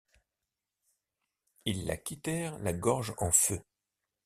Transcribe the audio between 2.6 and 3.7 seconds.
gorge en feu.